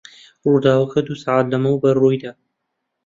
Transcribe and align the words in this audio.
ڕووداوەکە 0.43 0.99
دوو 1.05 1.19
سەعات 1.23 1.47
لەمەوبەر 1.53 1.95
ڕووی 2.01 2.17
دا. 2.23 2.31